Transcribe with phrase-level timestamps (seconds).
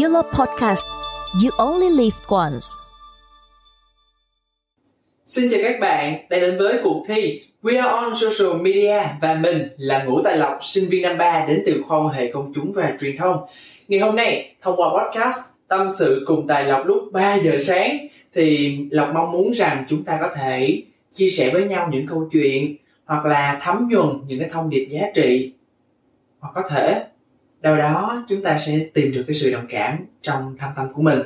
[0.00, 0.84] Yellow Podcast
[1.44, 2.66] You Only Live Once
[5.26, 9.34] Xin chào các bạn đã đến với cuộc thi We are on social media và
[9.34, 12.72] mình là Ngũ Tài Lộc, sinh viên năm 3 đến từ khoa hệ công chúng
[12.72, 13.36] và truyền thông.
[13.88, 15.38] Ngày hôm nay, thông qua podcast
[15.68, 20.04] Tâm sự cùng Tài Lộc lúc 3 giờ sáng thì Lộc mong muốn rằng chúng
[20.04, 24.40] ta có thể chia sẻ với nhau những câu chuyện hoặc là thấm nhuần những
[24.40, 25.52] cái thông điệp giá trị
[26.40, 27.04] hoặc có thể
[27.62, 31.02] đâu đó chúng ta sẽ tìm được cái sự đồng cảm trong thâm tâm của
[31.02, 31.18] mình.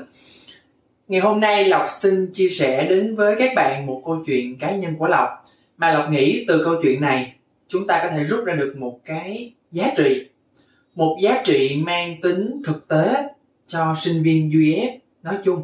[1.09, 4.71] Ngày hôm nay lộc xin chia sẻ đến với các bạn một câu chuyện cá
[4.71, 5.29] nhân của lộc.
[5.77, 7.35] Mà lộc nghĩ từ câu chuyện này
[7.69, 10.29] chúng ta có thể rút ra được một cái giá trị.
[10.95, 13.15] Một giá trị mang tính thực tế
[13.67, 15.63] cho sinh viên UF nói chung.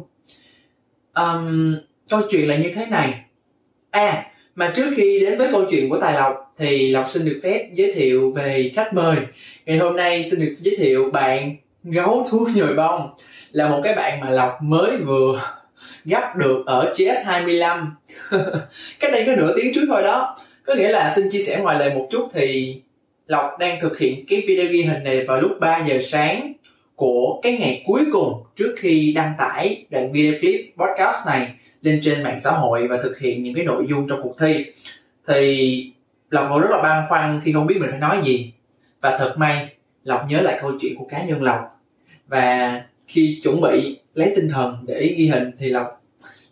[1.13, 1.75] Um,
[2.09, 3.25] câu chuyện là như thế này.
[3.91, 7.39] À mà trước khi đến với câu chuyện của tài lộc, thì lộc xin được
[7.43, 9.17] phép giới thiệu về khách mời.
[9.65, 13.09] Ngày hôm nay xin được giới thiệu bạn gấu thú nhồi bông,
[13.51, 15.41] là một cái bạn mà lộc mới vừa
[16.05, 17.85] gấp được ở GS25
[18.99, 20.35] cách đây có nửa tiếng trước thôi đó.
[20.65, 22.81] Có nghĩa là xin chia sẻ ngoài lời một chút thì
[23.27, 26.53] Lộc đang thực hiện cái video ghi hình này vào lúc 3 giờ sáng
[26.95, 31.47] của cái ngày cuối cùng trước khi đăng tải đoạn video clip podcast này
[31.83, 34.65] lên trên mạng xã hội và thực hiện những cái nội dung trong cuộc thi.
[35.27, 35.91] Thì
[36.29, 38.53] lộc vẫn rất là băn khoăn khi không biết mình phải nói gì.
[39.01, 39.67] Và thật may,
[40.03, 41.59] lộc nhớ lại câu chuyện của cá nhân lộc.
[42.27, 46.01] Và khi chuẩn bị lấy tinh thần để ghi hình thì lộc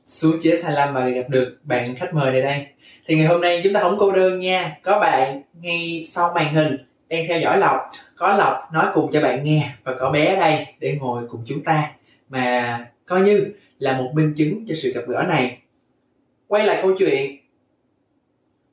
[0.05, 2.67] xuống chế sai lầm và gặp được bạn khách mời này đây.
[3.07, 4.77] Thì ngày hôm nay chúng ta không cô đơn nha.
[4.83, 6.77] Có bạn ngay sau màn hình
[7.09, 7.79] đang theo dõi lộc.
[8.16, 11.43] Có lộc nói cùng cho bạn nghe và có bé ở đây để ngồi cùng
[11.47, 11.91] chúng ta.
[12.29, 15.57] Mà coi như là một minh chứng cho sự gặp gỡ này.
[16.47, 17.37] Quay lại câu chuyện.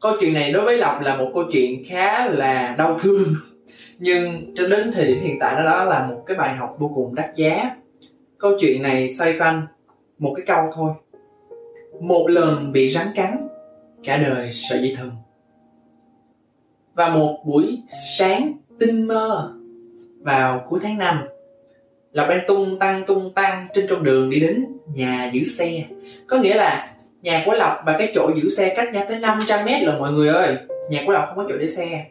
[0.01, 3.35] Câu chuyện này đối với lộc là một câu chuyện khá là đau thương.
[3.99, 6.91] Nhưng cho đến thời điểm hiện tại đó, đó là một cái bài học vô
[6.95, 7.77] cùng đắt giá.
[8.39, 9.67] Câu chuyện này xoay quanh
[10.19, 10.93] một cái câu thôi.
[12.01, 13.49] Một lần bị rắn cắn
[14.05, 15.13] cả đời sợ dây thừng.
[16.95, 17.83] Và một buổi
[18.19, 19.55] sáng tinh mơ
[20.21, 21.25] vào cuối tháng 5
[22.19, 24.65] Lộc đang tung tăng tung tăng trên con đường đi đến
[24.95, 25.83] nhà giữ xe.
[26.27, 26.89] Có nghĩa là
[27.23, 30.13] nhà của Lộc và cái chỗ giữ xe cách nhau tới 500 mét rồi, mọi
[30.13, 30.57] người ơi.
[30.91, 32.05] Nhà của Lộc không có chỗ để xe.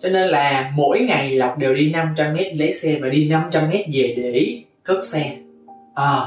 [0.00, 3.62] Cho nên là mỗi ngày Lộc đều đi 500 mét lấy xe và đi 500
[3.70, 5.36] mét về để cất xe.
[5.94, 6.20] À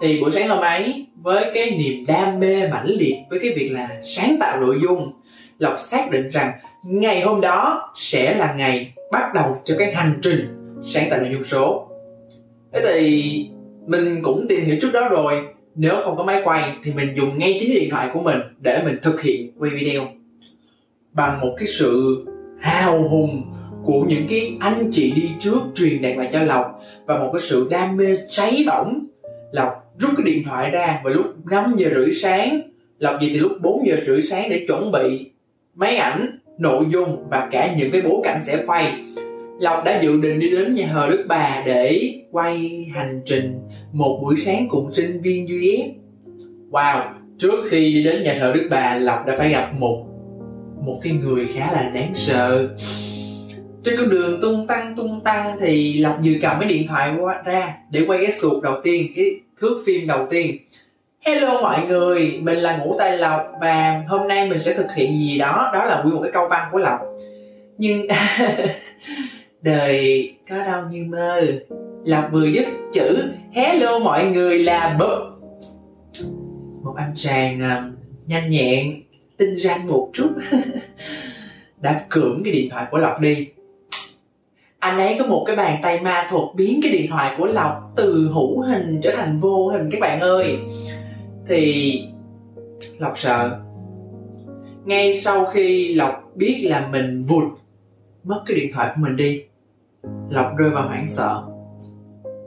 [0.00, 3.68] thì buổi sáng hôm ấy, với cái niềm đam mê mãnh liệt với cái việc
[3.68, 5.12] là sáng tạo nội dung,
[5.58, 6.52] lộc xác định rằng
[6.84, 10.46] ngày hôm đó sẽ là ngày bắt đầu cho cái hành trình
[10.84, 11.90] sáng tạo nội dung số
[12.74, 13.48] thế thì
[13.86, 15.46] mình cũng tìm hiểu trước đó rồi.
[15.74, 18.82] Nếu không có máy quay thì mình dùng ngay chính điện thoại của mình để
[18.84, 20.08] mình thực hiện quay video.
[21.12, 22.24] Bằng một cái sự
[22.60, 23.52] hào hùng
[23.84, 26.66] của những cái anh chị đi trước truyền đạt lại cho lộc
[27.06, 29.06] và một cái sự đam mê cháy bỏng,
[29.52, 32.60] lộc rút cái điện thoại ra vào lúc 5 giờ rưỡi sáng.
[32.98, 35.30] Lộc gì thì lúc 4 giờ rưỡi sáng để chuẩn bị
[35.74, 38.92] máy ảnh, nội dung và cả những cái bối cảnh sẽ quay.
[39.60, 43.60] Lộc đã dự định đi đến nhà thờ Đức Bà để quay hành trình
[43.92, 45.90] một buổi sáng cùng sinh viên UF.
[46.70, 47.02] Wow,
[47.38, 50.04] trước khi đi đến nhà thờ Đức Bà, Lộc đã phải gặp một
[50.80, 52.68] một cái người khá là đáng sợ.
[53.84, 57.42] Trên con đường tung tăng tung tăng thì Lộc vừa cầm cái điện thoại qua
[57.44, 60.56] ra để quay cái suột đầu tiên, cái thước phim đầu tiên.
[61.20, 65.18] Hello mọi người, mình là Ngũ Tài Lộc và hôm nay mình sẽ thực hiện
[65.18, 67.00] gì đó, đó là nguyên một cái câu văn của Lộc.
[67.78, 68.06] Nhưng
[69.64, 71.42] đời có đâu như mơ.
[72.04, 75.40] Lộc vừa dứt chữ hello mọi người là bực.
[76.82, 79.02] Một anh chàng uh, nhanh nhẹn
[79.36, 80.30] tinh ranh một chút.
[81.80, 83.48] Đã cưỡng cái điện thoại của lộc đi.
[84.78, 87.92] Anh ấy có một cái bàn tay ma thuật biến cái điện thoại của lộc
[87.96, 90.58] từ hữu hình trở thành vô hình các bạn ơi.
[91.46, 92.02] Thì
[92.98, 93.60] lộc sợ.
[94.84, 97.44] Ngay sau khi lộc biết là mình vụt
[98.24, 99.42] mất cái điện thoại của mình đi
[100.30, 101.42] lộc rơi vào hoảng sợ.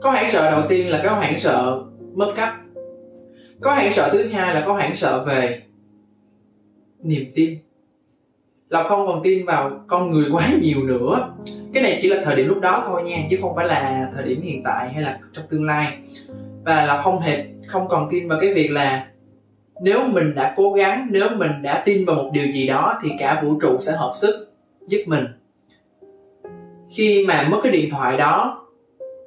[0.02, 1.82] Có hoảng sợ đầu tiên là có hoảng sợ
[2.14, 2.48] mất cấp
[3.60, 5.62] có hoảng sợ thứ hai là có hoảng sợ về
[7.02, 7.58] niềm tin.
[8.68, 11.34] Lộc không còn tin vào con người quá nhiều nữa.
[11.74, 14.24] Cái này chỉ là thời điểm lúc đó thôi nha, chứ không phải là thời
[14.24, 15.98] điểm hiện tại hay là trong tương lai.
[16.64, 19.06] Và lộc không hề, không còn tin vào cái việc là
[19.80, 23.10] nếu mình đã cố gắng, nếu mình đã tin vào một điều gì đó thì
[23.18, 24.52] cả vũ trụ sẽ hợp sức
[24.86, 25.26] giúp mình
[26.90, 28.66] khi mà mất cái điện thoại đó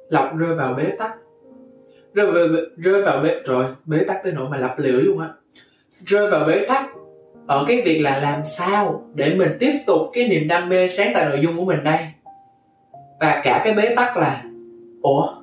[0.08, 1.12] lộc rơi vào bế tắc.
[2.14, 5.28] Rơi vào, rơi vào bế rồi bế tắc tới nỗi mà lặp lửa luôn á.
[6.06, 6.90] Rơi vào bế tắc
[7.46, 11.14] ở cái việc là làm sao để mình tiếp tục cái niềm đam mê sáng
[11.14, 11.98] tạo nội dung của mình đây?
[13.20, 14.44] Và cả cái bế tắc là
[15.02, 15.34] ủa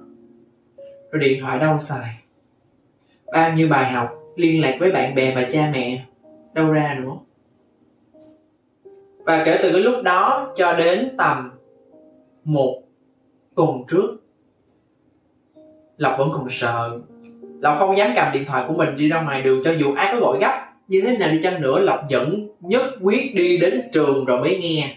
[1.11, 2.15] rồi điện thoại đâu xài?
[3.31, 6.05] Bao nhiêu bài học liên lạc với bạn bè và cha mẹ?
[6.53, 7.11] Đâu ra nữa.
[9.17, 11.51] Và kể từ cái lúc đó cho đến tầm
[12.53, 12.81] một,
[13.55, 14.17] tuần trước.
[15.97, 16.99] Lộc vẫn còn sợ.
[17.61, 20.13] Lộc không dám cầm điện thoại của mình đi ra ngoài đường cho dù ai
[20.13, 20.65] có gọi gấp.
[20.87, 24.57] Như thế nào đi chăng nữa, lộc vẫn nhất quyết đi đến trường rồi mới
[24.57, 24.95] nghe.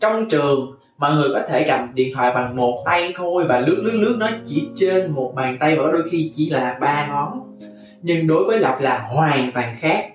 [0.00, 3.80] Trong trường, mọi người có thể cầm điện thoại bằng một tay thôi và lướt
[3.84, 7.58] lướt lướt nó chỉ trên một bàn tay và đôi khi chỉ là ba ngón.
[8.02, 10.10] Nhưng đối với lộc là hoàn toàn khác.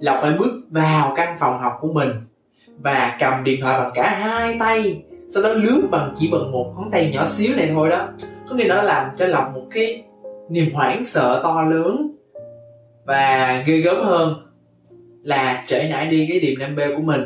[0.00, 2.10] Lộc phải bước vào căn phòng học của mình
[2.78, 6.72] và cầm điện thoại bằng cả hai tay sau đó lướt bằng chỉ bằng một
[6.76, 8.08] ngón tay nhỏ xíu này thôi đó.
[8.48, 10.04] Có nghĩa nó làm cho lòng một cái
[10.48, 12.16] niềm hoảng sợ to lớn.
[13.04, 14.34] Và ghê gớm hơn
[15.22, 17.20] là trễ nải đi cái điểm đam mê của mình.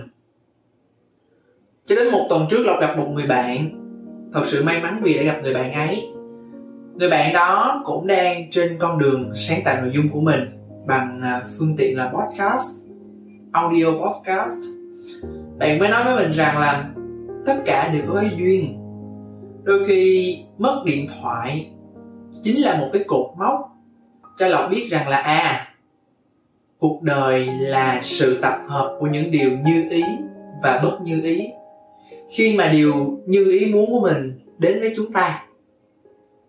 [1.87, 3.78] Cho đến một tuần trước lộc gặp một người bạn.
[4.34, 6.08] Thật sự may mắn vì đã gặp người bạn ấy.
[6.94, 10.40] Người bạn đó cũng đang trên con đường sáng tạo nội dung của mình
[10.87, 12.66] bằng à, phương tiện là podcast,
[13.52, 14.58] audio podcast.
[15.58, 16.90] Bạn mới nói với mình rằng là
[17.46, 18.78] tất cả đều có duyên.
[19.64, 21.70] Đôi khi mất điện thoại
[22.42, 23.60] chính là một cái cột mốc
[24.38, 25.68] cho lộc biết rằng là à
[26.78, 30.02] cuộc đời là sự tập hợp của những điều như ý
[30.62, 31.48] và bất như ý.
[32.30, 35.44] Khi mà điều như ý muốn của mình đến với chúng ta,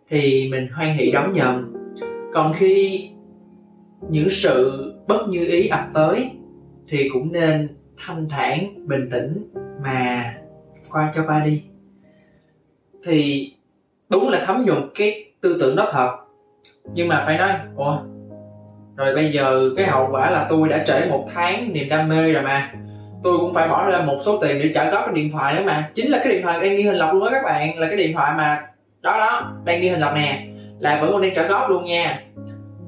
[0.09, 1.73] thì mình hoan hỷ đón nhận.
[2.33, 3.09] Còn khi
[4.09, 6.31] những sự bất như ý ập tới,
[6.87, 9.51] thì cũng nên thanh thản, bình tĩnh
[9.83, 10.33] mà
[10.91, 11.63] qua cho qua đi.
[13.03, 13.51] Thì
[14.09, 16.17] đúng là thấm nhuần cái tư tưởng đó thật.
[16.93, 17.97] Nhưng mà phải nói, ủa,
[18.95, 22.33] rồi bây giờ cái hậu quả là tôi đã trễ một tháng niềm đam mê
[22.33, 22.71] rồi mà.
[23.23, 25.63] Tôi cũng phải bỏ ra một số tiền để trả góp cái điện thoại nữa
[25.65, 25.89] mà.
[25.95, 27.79] Chính là cái điện thoại đang ghi hình lọc luôn á các bạn.
[27.79, 28.63] Là cái điện thoại mà,
[29.01, 30.47] đó đó, đang ghi hình lọc nè.
[30.79, 32.21] Là vẫn còn đang trả góp luôn nha.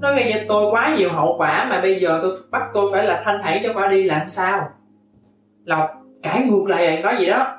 [0.02, 3.06] Nói bây giờ tôi quá nhiều hậu quả mà bây giờ tôi bắt tôi phải
[3.06, 4.70] là thanh thản cho qua đi làm sao?
[5.66, 5.90] Lọc,
[6.24, 7.58] cãi ngược lại bạn nói gì đó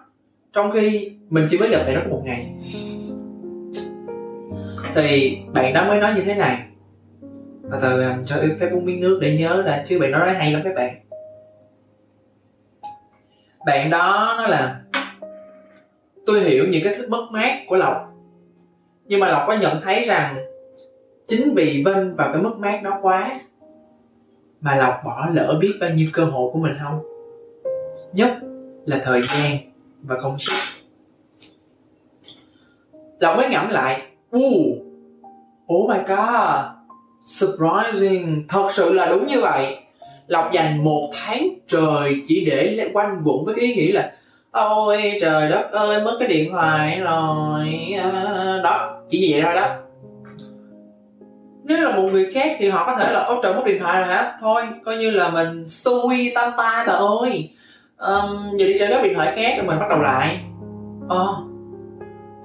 [0.57, 2.55] trong khi mình chỉ mới gặp bạn đó một ngày.
[4.95, 6.59] Thì bạn đó mới nói như thế này.
[7.63, 10.35] Và từ um, cho em phép uống miếng nước để nhớ là chứ bạn nói
[10.35, 10.95] hay lắm các bạn.
[13.67, 14.81] Bạn đó nói là,
[16.27, 17.97] tôi hiểu những cái thứ mất mát của lộc,
[19.05, 20.37] nhưng mà lộc có nhận thấy rằng
[21.27, 23.41] chính vì bên vào cái mất mát đó quá
[24.61, 27.03] mà lộc bỏ lỡ biết bao nhiêu cơ hội của mình không?
[28.13, 28.33] Nhất
[28.87, 29.76] là thời gian
[30.07, 30.55] và công sức
[33.21, 34.03] lộc mới ngẫm lại
[34.37, 34.79] Ooh,
[35.75, 36.77] oh my god
[37.27, 39.79] surprising thật sự là đúng như vậy.
[40.27, 44.13] Lộc dành một tháng trời chỉ để quanh quẩn với ý nghĩ là
[44.51, 47.95] ôi trời đất ơi mất cái điện thoại rồi.
[48.03, 49.69] À, đó chỉ vậy thôi đó.
[51.65, 54.01] Nếu là một người khác thì họ có thể là ôi trời mất điện thoại
[54.01, 54.39] rồi hả?
[54.41, 57.51] Thôi coi như là mình xui tam tai bà ơi
[57.99, 60.41] um, giờ đi chơi các điện thoại khác rồi mình bắt đầu lại.
[61.09, 61.47] Ờ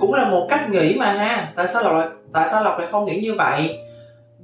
[0.01, 1.51] cũng là một cách nghĩ mà ha.
[1.55, 3.77] Tại sao lộc lại tại sao lộc lại không nghĩ như vậy?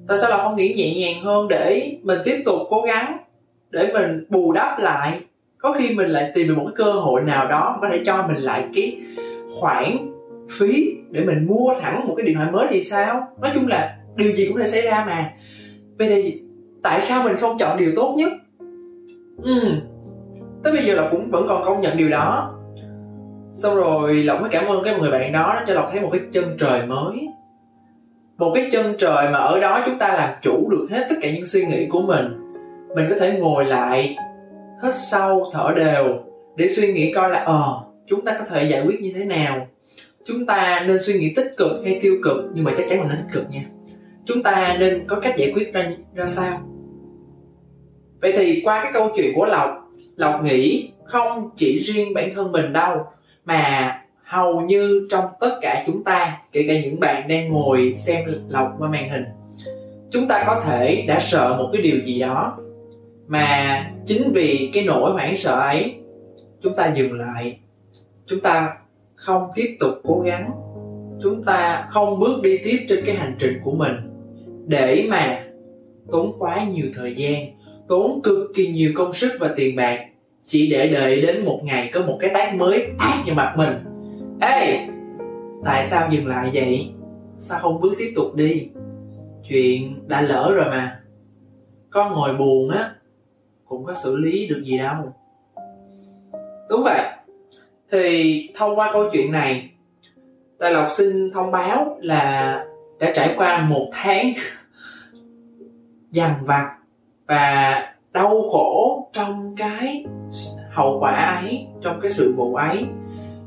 [0.07, 3.17] Tại sao lộc không nghĩ nhẹ nhàng hơn để mình tiếp tục cố gắng
[3.69, 5.19] để mình bù đắp lại?
[5.57, 8.27] Có khi mình lại tìm được một cái cơ hội nào đó có thể cho
[8.27, 8.97] mình lại cái
[9.59, 10.13] khoản
[10.51, 13.27] phí để mình mua thẳng một cái điện thoại mới thì sao?
[13.41, 15.33] Nói chung là điều gì cũng thể xảy ra mà.
[15.97, 16.41] Vậy thì
[16.83, 18.31] tại sao mình không chọn điều tốt nhất?
[19.43, 19.71] Ừ
[20.67, 22.53] tới bây giờ là cũng vẫn còn công nhận điều đó.
[23.53, 26.09] Xong rồi lộc mới cảm ơn cái người bạn đó nó cho lộc thấy một
[26.11, 27.27] cái chân trời mới.
[28.37, 31.31] Một cái chân trời mà ở đó chúng ta làm chủ được hết tất cả
[31.31, 32.25] những suy nghĩ của mình.
[32.95, 34.15] Mình có thể ngồi lại
[34.83, 36.19] hít sâu thở đều
[36.55, 37.63] để suy nghĩ coi là ờ
[38.07, 39.67] chúng ta có thể giải quyết như thế nào.
[40.25, 43.07] Chúng ta nên suy nghĩ tích cực hay tiêu cực, nhưng mà chắc chắn là
[43.07, 43.63] nên tích cực nha.
[44.25, 46.59] Chúng ta nên có cách giải quyết ra ra sao?
[48.21, 49.86] Vậy thì qua cái câu chuyện của lộc
[50.17, 52.97] lộc nghĩ không chỉ riêng bản thân mình đâu,
[53.45, 53.93] mà
[54.23, 58.75] hầu như trong tất cả chúng ta, kể cả những bạn đang ngồi xem lộc
[58.79, 59.25] qua màn hình,
[60.11, 62.57] chúng ta có thể đã sợ một cái điều gì đó.
[63.27, 65.95] Mà chính vì cái nỗi hoảng sợ ấy,
[66.61, 67.59] chúng ta dừng lại.
[68.25, 68.77] Chúng ta
[69.15, 70.51] không tiếp tục cố gắng.
[71.23, 73.95] Chúng ta không bước đi tiếp trên cái hành trình của mình
[74.67, 75.43] để mà
[76.11, 77.45] tốn quá nhiều thời gian
[77.87, 79.99] tốn cực kỳ nhiều công sức và tiền bạc.
[80.45, 83.73] Chỉ để đợi đến một ngày có một cái tác mới tác vào mặt mình.
[84.41, 84.87] Ê,
[85.65, 86.89] tại sao dừng lại vậy?
[87.37, 88.69] Sao không bước tiếp tục đi?
[89.49, 90.99] Chuyện đã lỡ rồi mà.
[91.89, 92.91] Con ngồi buồn á,
[93.65, 95.13] cũng có xử lý được gì đâu.
[96.69, 97.01] Đúng vậy.
[97.91, 99.69] Thì thông qua câu chuyện này,
[100.59, 102.65] tài lộc xin thông báo là
[102.99, 104.31] đã trải qua một tháng
[106.11, 106.76] dằn vặt
[107.27, 110.05] và đau khổ trong cái
[110.69, 112.85] hậu quả ấy, trong cái sự vụ ấy.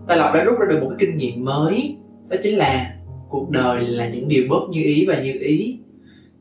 [0.09, 1.97] Tài lộc đã rút ra được một cái kinh nghiệm mới,
[2.29, 2.95] đó chính là
[3.29, 5.79] cuộc đời là những điều bất như ý và như ý.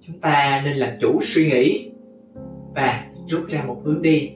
[0.07, 1.89] Chúng ta nên làm chủ suy nghĩ
[2.75, 4.31] và rút ra một hướng đi.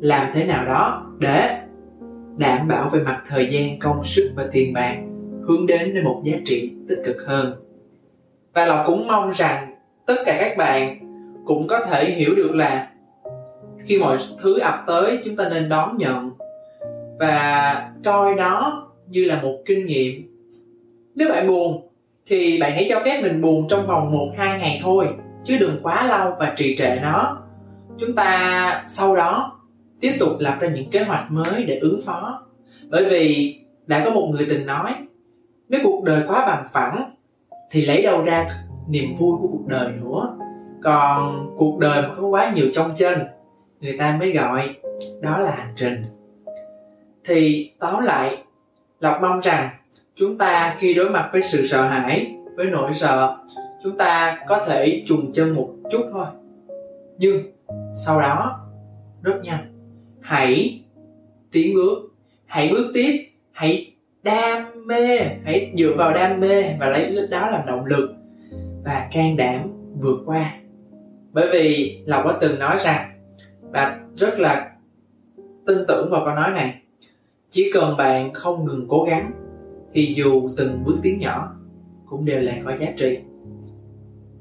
[0.00, 1.60] Làm thế nào đó để
[2.36, 4.96] đảm bảo về mặt thời gian, công sức và tiền bạc
[5.42, 7.52] hướng đến đến một giá trị tích cực hơn.
[8.54, 9.74] Và lộc cũng mong rằng
[10.06, 10.97] tất cả các bạn
[11.48, 12.88] cũng có thể hiểu được là
[13.84, 16.30] khi mọi thứ ập tới, chúng ta nên đón nhận
[17.18, 20.22] và coi nó như là một kinh nghiệm.
[21.14, 21.88] Nếu bạn buồn,
[22.26, 25.08] thì bạn hãy cho phép mình buồn trong vòng một, hai ngày thôi,
[25.44, 27.42] chứ đừng quá lâu và trì trệ nó.
[27.98, 29.60] Chúng ta sau đó
[30.00, 32.42] tiếp tục lập ra những kế hoạch mới để ứng phó.
[32.88, 34.94] Bởi vì đã có một người từng nói,
[35.68, 37.14] nếu cuộc đời quá bằng phẳng,
[37.70, 38.46] thì lấy đâu ra
[38.88, 40.34] niềm vui của cuộc đời nữa?
[40.82, 43.18] Còn cuộc đời mà có quá nhiều trong trên,
[43.80, 44.76] người ta mới gọi
[45.20, 46.02] đó là hành trình.
[47.24, 48.42] Thì tóm lại,
[49.00, 49.68] lộc mong rằng
[50.14, 53.36] chúng ta khi đối mặt với sự sợ hãi, với nỗi sợ,
[53.82, 56.26] chúng ta có thể trùng chân một chút thôi.
[57.18, 57.42] Nhưng
[58.06, 58.60] sau đó,
[59.22, 59.72] rất nhanh,
[60.20, 60.80] hãy
[61.52, 62.08] tiến bước
[62.48, 67.66] hãy bước tiếp, hãy đam mê, hãy dựa vào đam mê và lấy đó làm
[67.66, 68.10] động lực
[68.84, 69.60] và can đảm
[70.00, 70.52] vượt qua
[71.38, 73.10] bởi vì lộc đã từng nói rằng,
[73.60, 74.70] và rất là
[75.66, 76.74] tin tưởng vào câu nói này,
[77.50, 79.32] chỉ cần bạn không ngừng cố gắng,
[79.92, 81.52] thì dù từng bước tiến nhỏ,
[82.06, 83.18] cũng đều là có giá trị.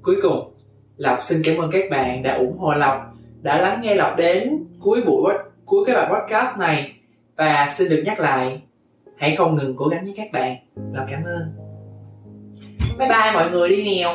[0.02, 0.54] Cuối cùng,
[0.98, 4.66] lộc xin cảm ơn các bạn đã ủng hộ lộc, đã lắng nghe lộc đến
[4.80, 5.34] cuối buổi
[5.66, 6.94] cuối cái bài podcast này.
[7.36, 8.62] Và xin được nhắc lại,
[9.18, 10.56] hãy không ngừng cố gắng với các bạn.
[10.94, 11.54] Lộc cảm ơn.
[13.00, 14.10] Bye bye mọi người đi nèo.